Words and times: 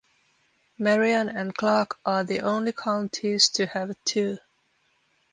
Marion 0.79 1.29
and 1.29 1.53
Clark 1.55 1.95
are 2.03 2.23
the 2.23 2.39
only 2.39 2.73
counties 2.73 3.49
to 3.49 3.67
have 3.67 3.95
two. 4.03 4.39